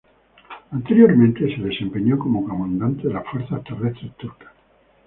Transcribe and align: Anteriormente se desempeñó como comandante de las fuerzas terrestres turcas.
Anteriormente 0.71 1.41
se 1.55 1.61
desempeñó 1.61 2.17
como 2.17 2.43
comandante 2.43 3.07
de 3.07 3.13
las 3.13 3.23
fuerzas 3.27 3.63
terrestres 3.63 4.11
turcas. 4.17 4.51